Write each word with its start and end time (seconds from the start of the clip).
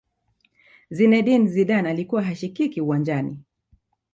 zinedine 0.89 1.47
zidane 1.47 1.89
alikuwa 1.89 2.23
hashikiki 2.23 2.81
uwanjani 2.81 3.39